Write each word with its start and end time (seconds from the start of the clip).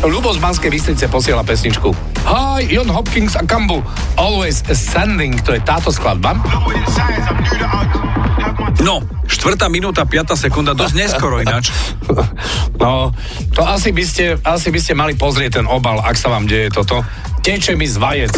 Ľubo 0.00 0.32
z 0.32 0.40
Banskej 0.40 0.72
Bystrice 0.72 1.12
posiela 1.12 1.44
pesničku. 1.44 1.92
Hi, 2.24 2.64
Jon 2.64 2.88
Hopkins 2.88 3.36
a 3.36 3.44
Kambu. 3.44 3.84
Always 4.16 4.64
Sending, 4.72 5.36
to 5.44 5.52
je 5.52 5.60
táto 5.60 5.92
skladba. 5.92 6.40
No, 8.80 9.04
štvrtá 9.28 9.68
minúta, 9.68 10.08
piata 10.08 10.32
sekunda, 10.40 10.72
dosť 10.72 10.94
neskoro 10.96 11.36
ináč. 11.44 11.68
No, 12.80 13.12
to 13.52 13.60
asi 13.60 13.92
by, 13.92 14.00
ste, 14.08 14.40
asi 14.40 14.72
by 14.72 14.80
ste 14.80 14.96
mali 14.96 15.12
pozrieť 15.12 15.60
ten 15.60 15.68
obal, 15.68 16.00
ak 16.00 16.16
sa 16.16 16.32
vám 16.32 16.48
deje 16.48 16.72
toto. 16.72 17.04
Teče 17.44 17.76
mi 17.76 17.84
z 17.84 18.00
vajec. 18.00 18.32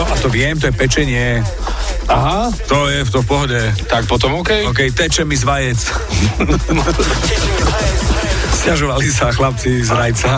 No 0.00 0.04
a 0.08 0.14
to 0.16 0.32
viem, 0.32 0.56
to 0.56 0.72
je 0.72 0.74
pečenie. 0.80 1.44
Aha, 2.06 2.52
To 2.68 2.88
je 2.88 3.00
v 3.00 3.10
to 3.10 3.18
v 3.20 3.26
pohode. 3.26 3.60
tak 3.88 4.04
potom 4.04 4.36
OK. 4.36 4.68
OK, 4.68 4.92
teče 4.92 5.24
mi 5.24 5.36
z 5.36 5.44
vajec. 5.44 5.78
Sťažovali 8.64 9.08
sa 9.08 9.28
chlapci 9.30 9.84
z 9.84 9.90
rajca. 9.92 10.30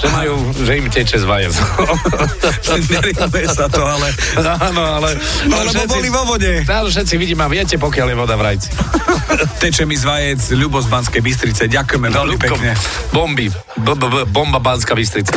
Že 0.00 0.08
majú, 0.16 0.32
že 0.64 0.72
im 0.80 0.86
teče 0.88 1.20
z 1.20 1.26
vajec. 1.28 1.52
Nerýmuje 2.92 3.46
sa 3.52 3.68
to, 3.68 3.84
ale... 3.84 4.08
Áno, 4.40 4.80
ale... 4.96 5.12
No, 5.44 5.60
lebo 5.60 5.84
boli 5.84 6.08
vo 6.08 6.24
vode. 6.24 6.64
Áno, 6.64 6.88
všetci 6.88 7.20
vidíme 7.20 7.44
a 7.44 7.52
viete, 7.52 7.76
pokiaľ 7.76 8.08
je 8.08 8.16
voda 8.16 8.32
v 8.32 8.42
rajci. 8.48 8.72
Teče 9.60 9.84
mi 9.84 10.00
z 10.00 10.08
vajec, 10.08 10.40
Ľubo 10.56 10.80
z 10.80 10.88
Banskej 10.88 11.20
Bystrice. 11.20 11.68
Ďakujeme 11.68 12.08
veľmi 12.08 12.32
Ľubko, 12.32 12.56
pekne. 12.56 12.72
Bomby. 13.12 13.52
B, 13.76 13.88
b, 13.92 14.02
b, 14.08 14.16
bomba 14.24 14.56
Banská 14.56 14.96
Bystrica. 14.96 15.36